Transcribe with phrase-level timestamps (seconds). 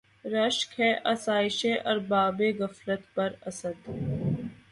[0.33, 3.77] رشک ہے آسایشِ اربابِ غفلت پر اسد!